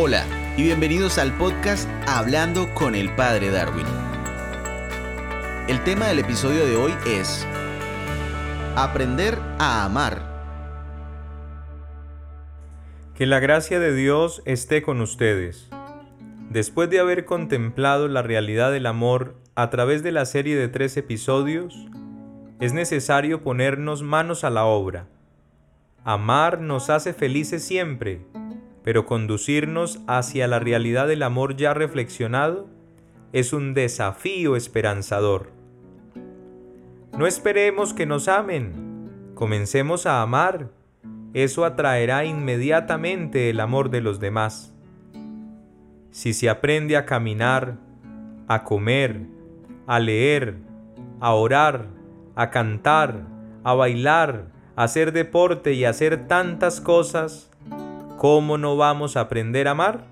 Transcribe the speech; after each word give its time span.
Hola 0.00 0.24
y 0.56 0.62
bienvenidos 0.62 1.18
al 1.18 1.36
podcast 1.36 1.88
Hablando 2.06 2.72
con 2.72 2.94
el 2.94 3.12
Padre 3.16 3.50
Darwin. 3.50 3.84
El 5.66 5.82
tema 5.82 6.06
del 6.06 6.20
episodio 6.20 6.64
de 6.66 6.76
hoy 6.76 6.94
es 7.04 7.44
Aprender 8.76 9.36
a 9.58 9.84
amar. 9.84 10.22
Que 13.16 13.26
la 13.26 13.40
gracia 13.40 13.80
de 13.80 13.92
Dios 13.92 14.40
esté 14.44 14.82
con 14.82 15.00
ustedes. 15.00 15.68
Después 16.48 16.88
de 16.90 17.00
haber 17.00 17.24
contemplado 17.24 18.06
la 18.06 18.22
realidad 18.22 18.70
del 18.70 18.86
amor 18.86 19.34
a 19.56 19.68
través 19.68 20.04
de 20.04 20.12
la 20.12 20.26
serie 20.26 20.54
de 20.54 20.68
tres 20.68 20.96
episodios, 20.96 21.88
es 22.60 22.72
necesario 22.72 23.42
ponernos 23.42 24.04
manos 24.04 24.44
a 24.44 24.50
la 24.50 24.64
obra. 24.64 25.08
Amar 26.04 26.60
nos 26.60 26.88
hace 26.88 27.14
felices 27.14 27.64
siempre 27.64 28.24
pero 28.82 29.06
conducirnos 29.06 30.00
hacia 30.06 30.46
la 30.48 30.58
realidad 30.58 31.08
del 31.08 31.22
amor 31.22 31.56
ya 31.56 31.74
reflexionado 31.74 32.68
es 33.32 33.52
un 33.52 33.74
desafío 33.74 34.56
esperanzador. 34.56 35.50
No 37.16 37.26
esperemos 37.26 37.94
que 37.94 38.06
nos 38.06 38.28
amen, 38.28 39.32
comencemos 39.34 40.06
a 40.06 40.22
amar. 40.22 40.70
Eso 41.34 41.64
atraerá 41.64 42.24
inmediatamente 42.24 43.50
el 43.50 43.60
amor 43.60 43.90
de 43.90 44.00
los 44.00 44.20
demás. 44.20 44.72
Si 46.10 46.32
se 46.32 46.48
aprende 46.48 46.96
a 46.96 47.04
caminar, 47.04 47.76
a 48.46 48.64
comer, 48.64 49.26
a 49.86 50.00
leer, 50.00 50.56
a 51.20 51.34
orar, 51.34 51.88
a 52.34 52.50
cantar, 52.50 53.26
a 53.64 53.74
bailar, 53.74 54.46
a 54.76 54.84
hacer 54.84 55.12
deporte 55.12 55.74
y 55.74 55.84
a 55.84 55.90
hacer 55.90 56.28
tantas 56.28 56.80
cosas, 56.80 57.47
¿cómo 58.18 58.58
no 58.58 58.76
vamos 58.76 59.16
a 59.16 59.20
aprender 59.20 59.68
a 59.68 59.70
amar? 59.70 60.04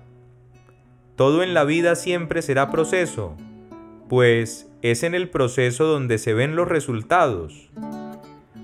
Todo 1.17 1.43
en 1.43 1.53
la 1.53 1.65
vida 1.65 1.95
siempre 1.95 2.41
será 2.41 2.71
proceso, 2.71 3.35
pues 4.07 4.71
es 4.81 5.03
en 5.03 5.13
el 5.13 5.29
proceso 5.29 5.85
donde 5.85 6.17
se 6.17 6.33
ven 6.33 6.55
los 6.55 6.69
resultados. 6.69 7.69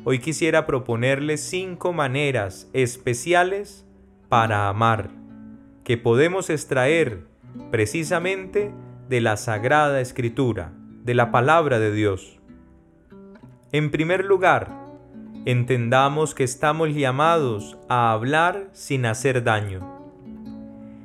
Hoy 0.05 0.19
quisiera 0.19 0.65
proponerles 0.65 1.41
cinco 1.41 1.91
maneras 1.91 2.69
especiales 2.71 3.85
para 4.29 4.69
amar, 4.69 5.09
que 5.83 5.97
podemos 5.97 6.49
extraer 6.49 7.25
precisamente 7.69 8.71
de 9.09 9.19
la 9.19 9.35
Sagrada 9.35 9.99
Escritura, 9.99 10.71
de 11.03 11.15
la 11.15 11.31
palabra 11.31 11.79
de 11.79 11.91
Dios. 11.91 12.39
En 13.73 13.91
primer 13.91 14.23
lugar, 14.23 14.82
entendamos 15.45 16.33
que 16.35 16.45
estamos 16.45 16.93
llamados 16.93 17.77
a 17.89 18.13
hablar 18.13 18.69
sin 18.71 19.05
hacer 19.05 19.43
daño. 19.43 19.81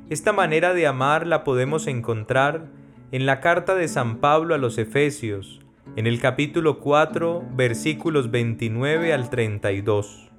Esta 0.09 0.31
manera 0.31 0.73
de 0.73 0.87
amar 0.87 1.27
la 1.27 1.43
podemos 1.43 1.87
encontrar 1.87 2.67
en 3.11 3.25
la 3.25 3.41
carta 3.41 3.75
de 3.75 3.89
San 3.89 4.17
Pablo 4.19 4.55
a 4.55 4.57
los 4.57 4.77
Efesios, 4.77 5.59
en 5.97 6.07
el 6.07 6.21
capítulo 6.21 6.79
4, 6.79 7.43
versículos 7.51 8.31
29 8.31 9.13
al 9.13 9.29
32. 9.29 10.31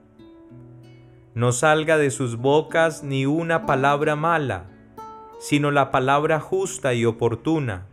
No 1.35 1.53
salga 1.53 1.98
de 1.98 2.11
sus 2.11 2.37
bocas 2.37 3.05
ni 3.05 3.27
una 3.27 3.67
palabra 3.67 4.17
mala, 4.17 4.64
sino 5.41 5.70
la 5.70 5.91
palabra 5.91 6.41
justa 6.41 6.95
y 6.95 7.05
oportuna, 7.05 7.87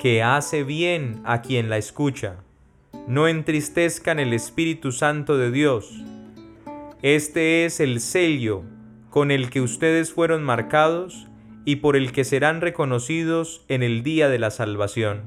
que 0.00 0.24
hace 0.24 0.64
bien 0.64 1.20
a 1.24 1.40
quien 1.40 1.70
la 1.70 1.76
escucha 1.76 2.38
no 3.06 3.28
entristezcan 3.28 4.18
el 4.18 4.32
Espíritu 4.32 4.90
Santo 4.90 5.36
de 5.36 5.50
Dios. 5.50 6.02
Este 7.02 7.66
es 7.66 7.80
el 7.80 8.00
sello 8.00 8.62
con 9.10 9.30
el 9.30 9.50
que 9.50 9.60
ustedes 9.60 10.12
fueron 10.12 10.42
marcados 10.42 11.28
y 11.66 11.76
por 11.76 11.96
el 11.96 12.12
que 12.12 12.24
serán 12.24 12.60
reconocidos 12.60 13.64
en 13.68 13.82
el 13.82 14.02
día 14.02 14.28
de 14.28 14.38
la 14.38 14.50
salvación. 14.50 15.22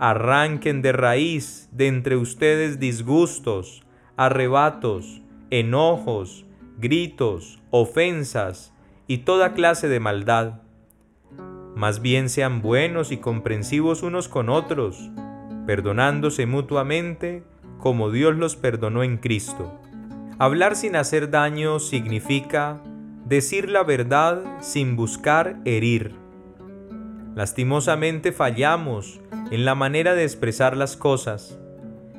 Arranquen 0.00 0.82
de 0.82 0.92
raíz 0.92 1.68
de 1.72 1.86
entre 1.86 2.16
ustedes 2.16 2.80
disgustos, 2.80 3.84
arrebatos, 4.16 5.22
enojos, 5.50 6.44
gritos, 6.78 7.60
ofensas 7.70 8.72
y 9.06 9.18
toda 9.18 9.54
clase 9.54 9.88
de 9.88 10.00
maldad. 10.00 10.62
Más 11.76 12.02
bien 12.02 12.28
sean 12.28 12.62
buenos 12.62 13.12
y 13.12 13.18
comprensivos 13.18 14.02
unos 14.02 14.28
con 14.28 14.48
otros, 14.48 15.10
perdonándose 15.68 16.46
mutuamente 16.46 17.42
como 17.78 18.10
Dios 18.10 18.34
los 18.34 18.56
perdonó 18.56 19.02
en 19.02 19.18
Cristo. 19.18 19.78
Hablar 20.38 20.76
sin 20.76 20.96
hacer 20.96 21.28
daño 21.28 21.78
significa 21.78 22.80
decir 23.26 23.68
la 23.68 23.82
verdad 23.82 24.40
sin 24.60 24.96
buscar 24.96 25.60
herir. 25.66 26.14
Lastimosamente 27.34 28.32
fallamos 28.32 29.20
en 29.50 29.66
la 29.66 29.74
manera 29.74 30.14
de 30.14 30.24
expresar 30.24 30.74
las 30.74 30.96
cosas. 30.96 31.58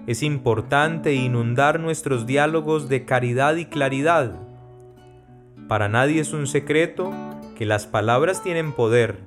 Es 0.05 0.21
importante 0.21 1.16
inundar 1.16 1.79
nuestros 1.79 2.27
diálogos 2.27 2.87
de 2.87 3.03
caridad 3.03 3.55
y 3.55 3.66
claridad. 3.66 4.35
Para 5.67 5.89
nadie 5.89 6.21
es 6.21 6.33
un 6.33 6.45
secreto 6.45 7.11
que 7.57 7.66
las 7.66 7.87
palabras 7.87 8.43
tienen 8.43 8.73
poder, 8.73 9.17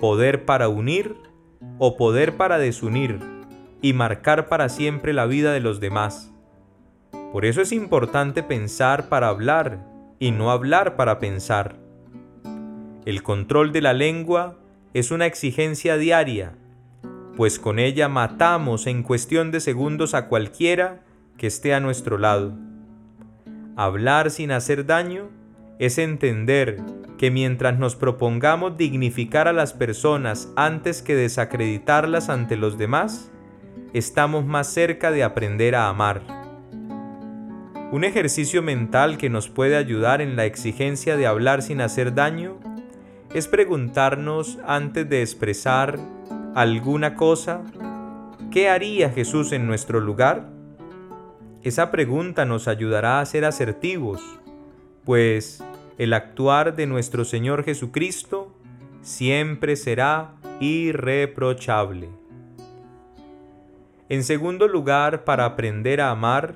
poder 0.00 0.44
para 0.44 0.68
unir 0.68 1.16
o 1.78 1.96
poder 1.96 2.36
para 2.36 2.58
desunir 2.58 3.37
y 3.80 3.92
marcar 3.92 4.48
para 4.48 4.68
siempre 4.68 5.12
la 5.12 5.26
vida 5.26 5.52
de 5.52 5.60
los 5.60 5.80
demás. 5.80 6.32
Por 7.32 7.44
eso 7.44 7.60
es 7.60 7.72
importante 7.72 8.42
pensar 8.42 9.08
para 9.08 9.28
hablar 9.28 9.84
y 10.18 10.30
no 10.30 10.50
hablar 10.50 10.96
para 10.96 11.18
pensar. 11.18 11.76
El 13.04 13.22
control 13.22 13.72
de 13.72 13.82
la 13.82 13.92
lengua 13.92 14.58
es 14.94 15.10
una 15.10 15.26
exigencia 15.26 15.96
diaria, 15.96 16.54
pues 17.36 17.58
con 17.58 17.78
ella 17.78 18.08
matamos 18.08 18.86
en 18.86 19.02
cuestión 19.02 19.50
de 19.50 19.60
segundos 19.60 20.14
a 20.14 20.26
cualquiera 20.26 21.04
que 21.36 21.46
esté 21.46 21.72
a 21.72 21.80
nuestro 21.80 22.18
lado. 22.18 22.52
Hablar 23.76 24.30
sin 24.30 24.50
hacer 24.50 24.86
daño 24.86 25.28
es 25.78 25.98
entender 25.98 26.80
que 27.16 27.30
mientras 27.30 27.78
nos 27.78 27.94
propongamos 27.94 28.76
dignificar 28.76 29.46
a 29.48 29.52
las 29.52 29.72
personas 29.72 30.52
antes 30.56 31.02
que 31.02 31.14
desacreditarlas 31.14 32.28
ante 32.28 32.56
los 32.56 32.78
demás, 32.78 33.30
estamos 33.92 34.44
más 34.44 34.72
cerca 34.72 35.10
de 35.10 35.24
aprender 35.24 35.74
a 35.74 35.88
amar. 35.88 36.22
Un 37.90 38.04
ejercicio 38.04 38.62
mental 38.62 39.16
que 39.16 39.30
nos 39.30 39.48
puede 39.48 39.76
ayudar 39.76 40.20
en 40.20 40.36
la 40.36 40.44
exigencia 40.44 41.16
de 41.16 41.26
hablar 41.26 41.62
sin 41.62 41.80
hacer 41.80 42.14
daño 42.14 42.58
es 43.32 43.48
preguntarnos 43.48 44.58
antes 44.66 45.08
de 45.08 45.22
expresar 45.22 45.98
alguna 46.54 47.14
cosa, 47.14 47.62
¿qué 48.50 48.68
haría 48.68 49.10
Jesús 49.10 49.52
en 49.52 49.66
nuestro 49.66 50.00
lugar? 50.00 50.50
Esa 51.62 51.90
pregunta 51.90 52.44
nos 52.44 52.68
ayudará 52.68 53.20
a 53.20 53.26
ser 53.26 53.44
asertivos, 53.44 54.20
pues 55.04 55.64
el 55.96 56.12
actuar 56.12 56.76
de 56.76 56.86
nuestro 56.86 57.24
Señor 57.24 57.64
Jesucristo 57.64 58.54
siempre 59.02 59.76
será 59.76 60.34
irreprochable. 60.60 62.27
En 64.10 64.24
segundo 64.24 64.68
lugar, 64.68 65.24
para 65.24 65.44
aprender 65.44 66.00
a 66.00 66.10
amar, 66.10 66.54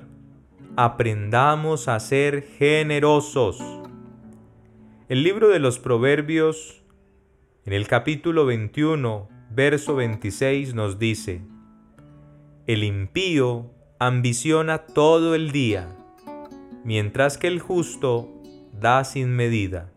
aprendamos 0.75 1.87
a 1.87 2.01
ser 2.01 2.45
generosos. 2.57 3.63
El 5.11 5.23
libro 5.23 5.49
de 5.49 5.59
los 5.59 5.79
Proverbios, 5.79 6.83
en 7.67 7.75
el 7.75 7.89
capítulo 7.89 8.47
21, 8.47 9.29
verso 9.51 9.95
26, 9.95 10.73
nos 10.73 10.99
dice, 10.99 11.43
El 12.67 12.85
impío 12.85 13.71
ambiciona 13.99 14.87
todo 14.87 15.35
el 15.35 15.53
día, 15.53 15.95
mientras 16.85 17.37
que 17.37 17.49
el 17.49 17.61
justo 17.61 18.31
da 18.81 19.05
sin 19.05 19.29
medida. 19.37 19.93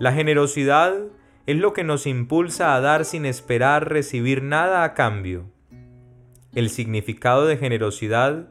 La 0.00 0.12
generosidad 0.12 0.92
es 1.46 1.56
lo 1.56 1.72
que 1.72 1.84
nos 1.84 2.04
impulsa 2.04 2.74
a 2.74 2.80
dar 2.80 3.04
sin 3.04 3.26
esperar 3.26 3.88
recibir 3.88 4.42
nada 4.42 4.82
a 4.82 4.92
cambio 4.92 5.52
el 6.56 6.70
significado 6.70 7.46
de 7.46 7.58
generosidad 7.58 8.48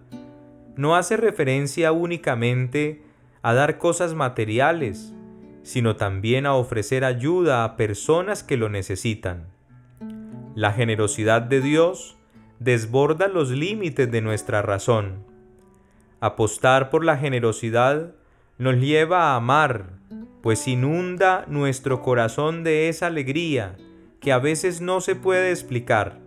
no 0.76 0.96
hace 0.96 1.18
referencia 1.18 1.92
únicamente 1.92 3.02
a 3.42 3.56
dar 3.56 3.80
cosas 3.80 4.14
materiales, 4.14 5.12
sino 5.64 5.96
también 5.96 6.46
a 6.46 6.54
ofrecer 6.54 7.04
ayuda 7.04 7.64
a 7.64 7.76
personas 7.76 8.44
que 8.44 8.58
lo 8.58 8.70
necesitan. 8.70 9.48
La 10.54 10.72
generosidad 10.72 11.42
de 11.42 11.62
Dios 11.62 12.16
desborda 12.60 13.28
los 13.28 13.50
límites 13.50 14.12
de 14.12 14.22
nuestra 14.22 14.62
razón. 14.62 15.26
Apostar 16.20 16.92
por 16.92 17.04
la 17.04 17.18
generosidad 17.18 18.14
nos 18.60 18.76
lleva 18.76 19.32
a 19.32 19.36
amar, 19.36 19.94
pues 20.44 20.68
inunda 20.68 21.44
nuestro 21.48 22.04
corazón 22.04 22.64
de 22.64 22.88
esa 22.88 23.08
alegría 23.08 23.78
que 24.22 24.32
a 24.32 24.38
veces 24.38 24.80
no 24.80 25.02
se 25.02 25.16
puede 25.16 25.50
explicar. 25.50 26.25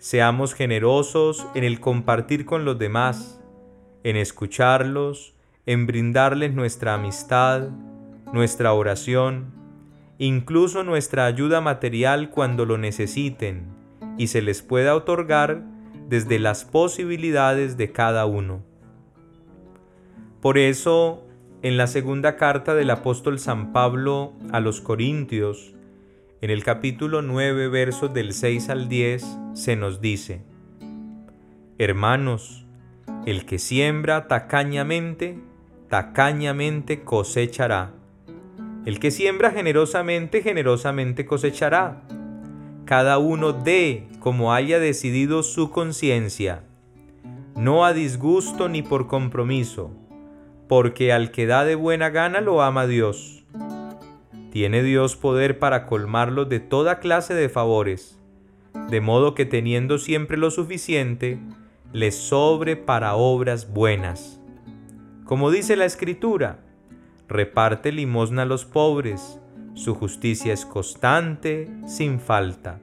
Seamos 0.00 0.54
generosos 0.54 1.46
en 1.54 1.62
el 1.62 1.78
compartir 1.78 2.46
con 2.46 2.64
los 2.64 2.78
demás, 2.78 3.38
en 4.02 4.16
escucharlos, 4.16 5.34
en 5.66 5.86
brindarles 5.86 6.54
nuestra 6.54 6.94
amistad, 6.94 7.68
nuestra 8.32 8.72
oración, 8.72 9.52
incluso 10.16 10.84
nuestra 10.84 11.26
ayuda 11.26 11.60
material 11.60 12.30
cuando 12.30 12.64
lo 12.64 12.78
necesiten 12.78 13.66
y 14.16 14.28
se 14.28 14.40
les 14.40 14.62
pueda 14.62 14.94
otorgar 14.94 15.64
desde 16.08 16.38
las 16.38 16.64
posibilidades 16.64 17.76
de 17.76 17.92
cada 17.92 18.24
uno. 18.24 18.62
Por 20.40 20.56
eso, 20.56 21.24
en 21.60 21.76
la 21.76 21.86
segunda 21.86 22.38
carta 22.38 22.74
del 22.74 22.88
apóstol 22.88 23.38
San 23.38 23.74
Pablo 23.74 24.32
a 24.50 24.60
los 24.60 24.80
Corintios, 24.80 25.74
en 26.42 26.48
el 26.50 26.64
capítulo 26.64 27.20
9, 27.20 27.68
versos 27.68 28.14
del 28.14 28.32
6 28.32 28.70
al 28.70 28.88
10, 28.88 29.38
se 29.52 29.76
nos 29.76 30.00
dice, 30.00 30.40
Hermanos, 31.76 32.64
el 33.26 33.44
que 33.44 33.58
siembra 33.58 34.26
tacañamente, 34.26 35.38
tacañamente 35.88 37.02
cosechará. 37.02 37.92
El 38.86 39.00
que 39.00 39.10
siembra 39.10 39.50
generosamente, 39.50 40.40
generosamente 40.40 41.26
cosechará. 41.26 42.02
Cada 42.86 43.18
uno 43.18 43.52
dé 43.52 44.08
como 44.18 44.54
haya 44.54 44.78
decidido 44.78 45.42
su 45.42 45.70
conciencia, 45.70 46.62
no 47.54 47.84
a 47.84 47.92
disgusto 47.92 48.70
ni 48.70 48.80
por 48.80 49.06
compromiso, 49.08 49.90
porque 50.68 51.12
al 51.12 51.30
que 51.32 51.44
da 51.44 51.66
de 51.66 51.74
buena 51.74 52.08
gana 52.08 52.40
lo 52.40 52.62
ama 52.62 52.86
Dios. 52.86 53.44
Tiene 54.50 54.82
Dios 54.82 55.16
poder 55.16 55.58
para 55.58 55.86
colmarlo 55.86 56.44
de 56.44 56.58
toda 56.58 56.98
clase 56.98 57.34
de 57.34 57.48
favores, 57.48 58.20
de 58.88 59.00
modo 59.00 59.34
que 59.34 59.46
teniendo 59.46 59.98
siempre 59.98 60.36
lo 60.36 60.50
suficiente, 60.50 61.38
le 61.92 62.10
sobre 62.10 62.76
para 62.76 63.14
obras 63.14 63.72
buenas. 63.72 64.40
Como 65.24 65.52
dice 65.52 65.76
la 65.76 65.84
Escritura, 65.84 66.58
reparte 67.28 67.92
limosna 67.92 68.42
a 68.42 68.46
los 68.46 68.64
pobres, 68.64 69.38
su 69.74 69.94
justicia 69.94 70.52
es 70.52 70.66
constante, 70.66 71.70
sin 71.86 72.18
falta. 72.18 72.80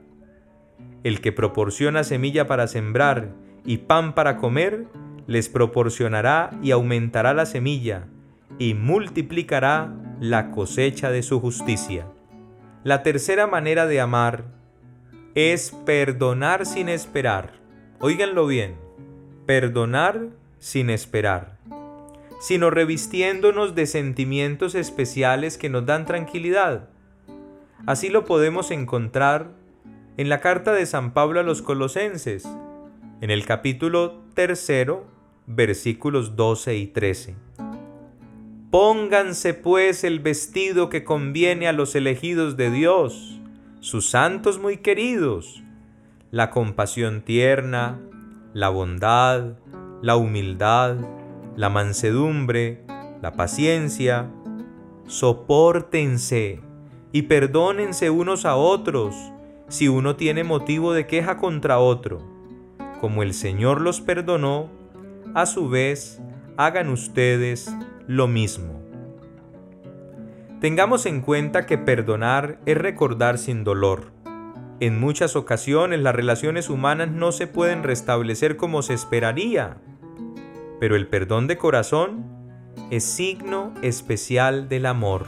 El 1.04 1.20
que 1.20 1.32
proporciona 1.32 2.02
semilla 2.02 2.46
para 2.46 2.66
sembrar 2.66 3.34
y 3.66 3.78
pan 3.78 4.14
para 4.14 4.38
comer, 4.38 4.86
les 5.26 5.50
proporcionará 5.50 6.50
y 6.62 6.70
aumentará 6.70 7.34
la 7.34 7.44
semilla, 7.44 8.06
y 8.58 8.72
multiplicará 8.72 9.92
la 10.20 10.50
cosecha 10.50 11.10
de 11.10 11.22
su 11.22 11.40
justicia. 11.40 12.06
La 12.84 13.02
tercera 13.02 13.46
manera 13.46 13.86
de 13.86 14.00
amar 14.00 14.44
es 15.34 15.72
perdonar 15.84 16.66
sin 16.66 16.88
esperar. 16.88 17.52
Óiganlo 18.00 18.46
bien 18.46 18.88
perdonar 19.48 20.28
sin 20.58 20.90
esperar, 20.90 21.56
sino 22.38 22.68
revistiéndonos 22.68 23.74
de 23.74 23.86
sentimientos 23.86 24.74
especiales 24.74 25.56
que 25.56 25.70
nos 25.70 25.86
dan 25.86 26.04
tranquilidad. 26.04 26.90
Así 27.86 28.10
lo 28.10 28.26
podemos 28.26 28.70
encontrar 28.70 29.52
en 30.18 30.28
la 30.28 30.40
carta 30.40 30.74
de 30.74 30.84
San 30.84 31.14
Pablo 31.14 31.40
a 31.40 31.44
los 31.44 31.62
Colosenses, 31.62 32.46
en 33.22 33.30
el 33.30 33.46
capítulo 33.46 34.20
tercero, 34.34 35.06
versículos 35.46 36.36
12 36.36 36.76
y 36.76 36.86
13. 36.88 37.47
Pónganse 38.70 39.54
pues 39.54 40.04
el 40.04 40.20
vestido 40.20 40.90
que 40.90 41.02
conviene 41.02 41.68
a 41.68 41.72
los 41.72 41.94
elegidos 41.94 42.58
de 42.58 42.70
Dios, 42.70 43.40
sus 43.80 44.10
santos 44.10 44.58
muy 44.58 44.76
queridos, 44.76 45.62
la 46.30 46.50
compasión 46.50 47.22
tierna, 47.22 47.98
la 48.52 48.68
bondad, 48.68 49.54
la 50.02 50.16
humildad, 50.16 50.96
la 51.56 51.70
mansedumbre, 51.70 52.84
la 53.22 53.32
paciencia. 53.32 54.30
Sopórtense 55.06 56.60
y 57.10 57.22
perdónense 57.22 58.10
unos 58.10 58.44
a 58.44 58.56
otros 58.56 59.14
si 59.68 59.88
uno 59.88 60.16
tiene 60.16 60.44
motivo 60.44 60.92
de 60.92 61.06
queja 61.06 61.38
contra 61.38 61.78
otro. 61.78 62.20
Como 63.00 63.22
el 63.22 63.32
Señor 63.32 63.80
los 63.80 64.02
perdonó, 64.02 64.68
a 65.34 65.46
su 65.46 65.70
vez 65.70 66.20
hagan 66.58 66.90
ustedes 66.90 67.74
lo 68.08 68.26
mismo. 68.26 68.82
Tengamos 70.60 71.06
en 71.06 71.20
cuenta 71.20 71.66
que 71.66 71.78
perdonar 71.78 72.58
es 72.66 72.76
recordar 72.76 73.38
sin 73.38 73.62
dolor 73.62 74.18
en 74.80 75.00
muchas 75.00 75.34
ocasiones 75.34 75.98
las 76.00 76.14
relaciones 76.14 76.70
humanas 76.70 77.10
no 77.10 77.32
se 77.32 77.48
pueden 77.48 77.82
restablecer 77.82 78.56
como 78.56 78.82
se 78.82 78.94
esperaría, 78.94 79.78
pero 80.78 80.94
el 80.94 81.08
perdón 81.08 81.48
de 81.48 81.58
corazón 81.58 82.24
es 82.90 83.02
signo 83.02 83.74
especial 83.82 84.68
del 84.68 84.86
amor. 84.86 85.26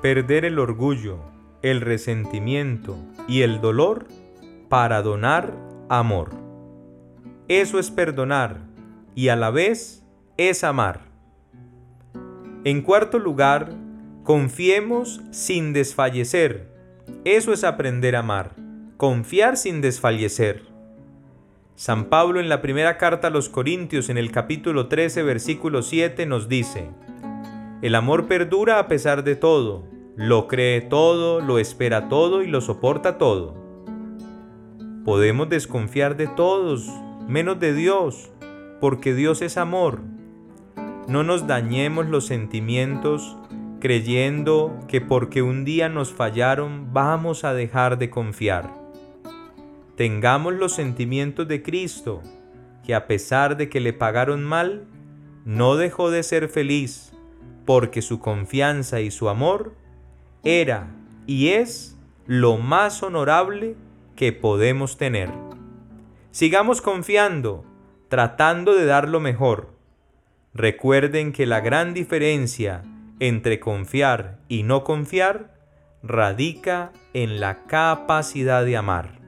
Perder 0.00 0.46
el 0.46 0.58
orgullo, 0.58 1.18
el 1.60 1.82
resentimiento 1.82 2.96
y 3.28 3.42
el 3.42 3.60
dolor 3.60 4.06
para 4.70 5.02
donar 5.02 5.52
amor. 5.90 6.30
Eso 7.48 7.78
es 7.78 7.90
perdonar 7.90 8.71
y 9.14 9.28
a 9.28 9.36
la 9.36 9.50
vez 9.50 10.04
es 10.36 10.64
amar. 10.64 11.00
En 12.64 12.82
cuarto 12.82 13.18
lugar, 13.18 13.70
Confiemos 14.24 15.20
sin 15.32 15.72
desfallecer. 15.72 16.68
Eso 17.24 17.52
es 17.52 17.64
aprender 17.64 18.14
a 18.14 18.20
amar. 18.20 18.54
Confiar 18.96 19.56
sin 19.56 19.80
desfallecer. 19.80 20.62
San 21.74 22.04
Pablo 22.04 22.38
en 22.38 22.48
la 22.48 22.62
primera 22.62 22.98
carta 22.98 23.26
a 23.26 23.30
los 23.30 23.48
Corintios 23.48 24.10
en 24.10 24.18
el 24.18 24.30
capítulo 24.30 24.86
13 24.86 25.24
versículo 25.24 25.82
7 25.82 26.24
nos 26.26 26.48
dice, 26.48 26.88
El 27.82 27.96
amor 27.96 28.28
perdura 28.28 28.78
a 28.78 28.86
pesar 28.86 29.24
de 29.24 29.34
todo, 29.34 29.88
lo 30.14 30.46
cree 30.46 30.82
todo, 30.82 31.40
lo 31.40 31.58
espera 31.58 32.08
todo 32.08 32.44
y 32.44 32.46
lo 32.46 32.60
soporta 32.60 33.18
todo. 33.18 33.56
Podemos 35.04 35.48
desconfiar 35.48 36.16
de 36.16 36.28
todos, 36.28 36.88
menos 37.26 37.58
de 37.58 37.74
Dios, 37.74 38.30
porque 38.82 39.14
Dios 39.14 39.42
es 39.42 39.58
amor. 39.58 40.00
No 41.06 41.22
nos 41.22 41.46
dañemos 41.46 42.08
los 42.08 42.26
sentimientos 42.26 43.36
creyendo 43.78 44.76
que 44.88 45.00
porque 45.00 45.40
un 45.40 45.64
día 45.64 45.88
nos 45.88 46.12
fallaron 46.12 46.92
vamos 46.92 47.44
a 47.44 47.54
dejar 47.54 47.96
de 47.96 48.10
confiar. 48.10 48.74
Tengamos 49.94 50.54
los 50.54 50.72
sentimientos 50.72 51.46
de 51.46 51.62
Cristo, 51.62 52.22
que 52.84 52.96
a 52.96 53.06
pesar 53.06 53.56
de 53.56 53.68
que 53.68 53.78
le 53.78 53.92
pagaron 53.92 54.42
mal, 54.42 54.88
no 55.44 55.76
dejó 55.76 56.10
de 56.10 56.24
ser 56.24 56.48
feliz, 56.48 57.12
porque 57.64 58.02
su 58.02 58.18
confianza 58.18 59.00
y 59.00 59.12
su 59.12 59.28
amor 59.28 59.76
era 60.42 60.92
y 61.28 61.50
es 61.50 61.96
lo 62.26 62.58
más 62.58 63.04
honorable 63.04 63.76
que 64.16 64.32
podemos 64.32 64.96
tener. 64.96 65.30
Sigamos 66.32 66.82
confiando, 66.82 67.64
tratando 68.12 68.74
de 68.74 68.84
dar 68.84 69.08
lo 69.08 69.20
mejor. 69.20 69.70
Recuerden 70.52 71.32
que 71.32 71.46
la 71.46 71.60
gran 71.60 71.94
diferencia 71.94 72.82
entre 73.20 73.58
confiar 73.58 74.36
y 74.48 74.64
no 74.64 74.84
confiar 74.84 75.54
radica 76.02 76.92
en 77.14 77.40
la 77.40 77.64
capacidad 77.64 78.66
de 78.66 78.76
amar. 78.76 79.18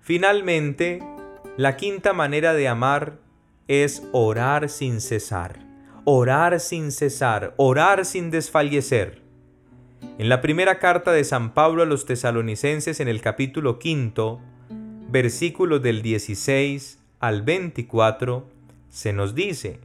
Finalmente, 0.00 1.00
la 1.56 1.76
quinta 1.76 2.12
manera 2.12 2.54
de 2.54 2.66
amar 2.66 3.18
es 3.68 4.02
orar 4.10 4.68
sin 4.68 5.00
cesar, 5.00 5.60
orar 6.02 6.58
sin 6.58 6.90
cesar, 6.90 7.54
orar 7.56 8.04
sin 8.04 8.32
desfallecer. 8.32 9.22
En 10.18 10.28
la 10.28 10.40
primera 10.40 10.80
carta 10.80 11.12
de 11.12 11.22
San 11.22 11.54
Pablo 11.54 11.84
a 11.84 11.86
los 11.86 12.04
tesalonicenses 12.04 12.98
en 12.98 13.06
el 13.06 13.20
capítulo 13.20 13.78
quinto, 13.78 14.40
versículos 15.08 15.82
del 15.82 16.02
16 16.02 16.98
al 17.18 17.42
24, 17.42 18.46
se 18.90 19.12
nos 19.12 19.34
dice, 19.34 19.80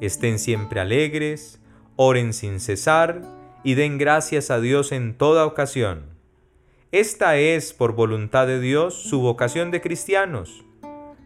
estén 0.00 0.38
siempre 0.38 0.80
alegres, 0.80 1.60
oren 1.96 2.32
sin 2.32 2.60
cesar 2.60 3.22
y 3.64 3.74
den 3.74 3.96
gracias 3.98 4.50
a 4.50 4.60
Dios 4.60 4.92
en 4.92 5.14
toda 5.14 5.46
ocasión. 5.46 6.04
Esta 6.90 7.38
es, 7.38 7.72
por 7.72 7.94
voluntad 7.94 8.46
de 8.46 8.60
Dios, 8.60 8.94
su 8.94 9.20
vocación 9.20 9.70
de 9.70 9.80
cristianos. 9.80 10.62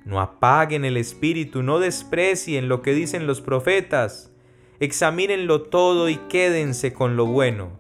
No 0.05 0.21
apaguen 0.21 0.85
el 0.85 0.97
espíritu, 0.97 1.65
no 1.65 1.81
desprecien 1.81 2.69
lo 2.69 2.83
que 2.83 2.95
dicen 2.95 3.27
los 3.27 3.41
profetas. 3.41 4.31
Examínenlo 4.79 5.63
todo 5.63 6.09
y 6.09 6.17
quédense 6.29 6.93
con 6.93 7.17
lo 7.17 7.27
bueno. 7.27 7.71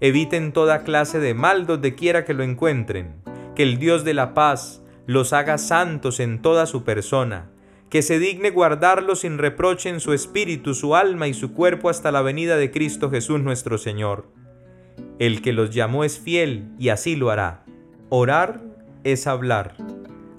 Eviten 0.00 0.52
toda 0.52 0.82
clase 0.82 1.20
de 1.20 1.32
mal 1.32 1.66
donde 1.66 1.94
quiera 1.94 2.26
que 2.26 2.34
lo 2.34 2.42
encuentren. 2.42 3.14
Que 3.54 3.62
el 3.62 3.78
Dios 3.78 4.04
de 4.04 4.14
la 4.14 4.34
paz 4.34 4.82
los 5.06 5.32
haga 5.32 5.58
santos 5.58 6.20
en 6.20 6.40
toda 6.42 6.66
su 6.66 6.84
persona 6.84 7.52
que 7.92 8.00
se 8.00 8.18
digne 8.18 8.48
guardarlo 8.48 9.16
sin 9.16 9.36
reproche 9.36 9.90
en 9.90 10.00
su 10.00 10.14
espíritu, 10.14 10.72
su 10.72 10.96
alma 10.96 11.28
y 11.28 11.34
su 11.34 11.52
cuerpo 11.52 11.90
hasta 11.90 12.10
la 12.10 12.22
venida 12.22 12.56
de 12.56 12.70
Cristo 12.70 13.10
Jesús 13.10 13.42
nuestro 13.42 13.76
Señor. 13.76 14.24
El 15.18 15.42
que 15.42 15.52
los 15.52 15.68
llamó 15.74 16.02
es 16.02 16.18
fiel 16.18 16.72
y 16.78 16.88
así 16.88 17.16
lo 17.16 17.30
hará. 17.30 17.66
Orar 18.08 18.62
es 19.04 19.26
hablar, 19.26 19.76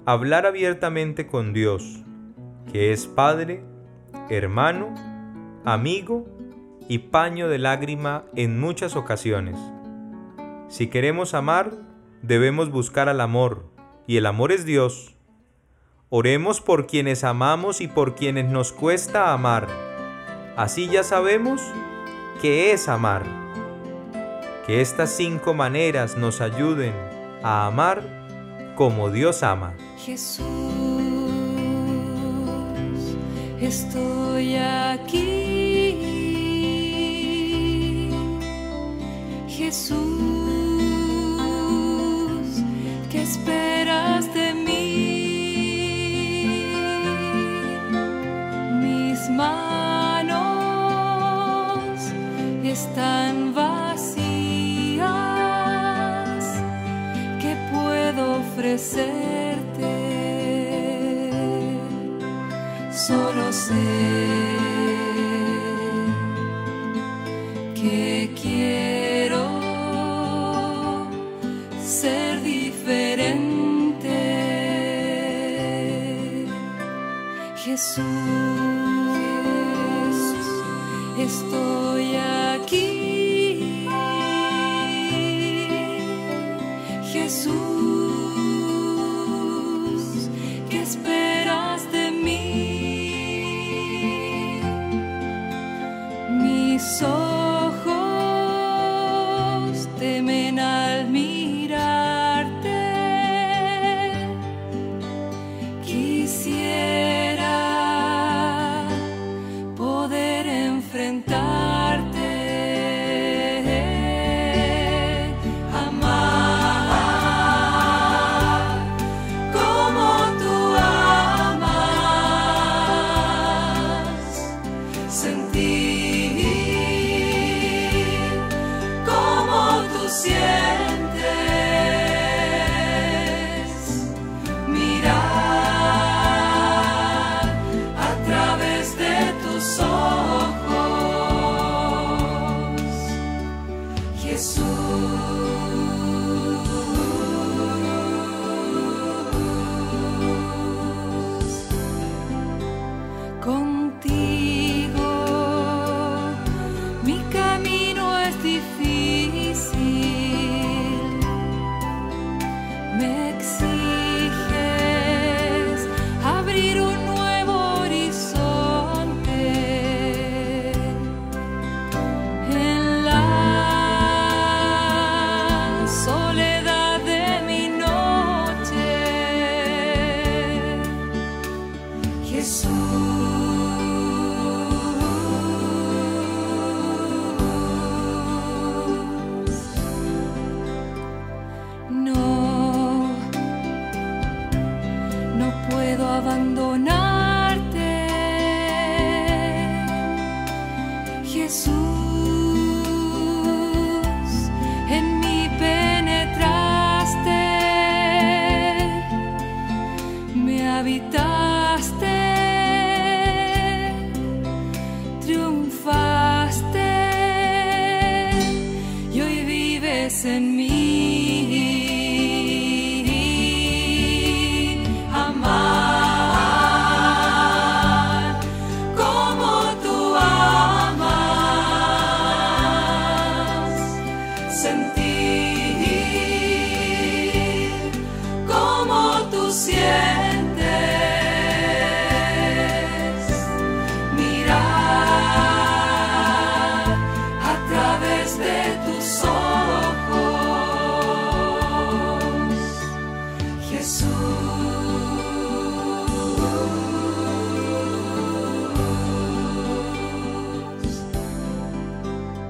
hablar 0.04 0.46
abiertamente 0.46 1.28
con 1.28 1.52
Dios, 1.52 2.02
que 2.72 2.92
es 2.92 3.06
Padre, 3.06 3.62
hermano, 4.30 4.92
amigo 5.64 6.26
y 6.88 6.98
paño 6.98 7.48
de 7.48 7.58
lágrima 7.58 8.24
en 8.34 8.58
muchas 8.58 8.96
ocasiones. 8.96 9.56
Si 10.66 10.88
queremos 10.88 11.34
amar, 11.34 11.70
debemos 12.26 12.70
buscar 12.70 13.08
al 13.08 13.20
amor, 13.20 13.64
y 14.06 14.16
el 14.16 14.26
amor 14.26 14.50
es 14.52 14.64
Dios. 14.64 15.14
Oremos 16.08 16.60
por 16.60 16.86
quienes 16.86 17.24
amamos 17.24 17.80
y 17.80 17.88
por 17.88 18.14
quienes 18.14 18.46
nos 18.46 18.72
cuesta 18.72 19.32
amar. 19.32 19.66
Así 20.56 20.88
ya 20.88 21.02
sabemos 21.02 21.60
qué 22.40 22.72
es 22.72 22.88
amar. 22.88 23.24
Que 24.66 24.80
estas 24.80 25.10
cinco 25.10 25.52
maneras 25.52 26.16
nos 26.16 26.40
ayuden 26.40 26.94
a 27.42 27.66
amar 27.66 28.02
como 28.76 29.10
Dios 29.10 29.42
ama. 29.42 29.74
Jesús, 29.98 30.44
estoy 33.60 34.56
aquí. 34.56 35.64
Jesús, 39.48 40.03
que 67.74 68.13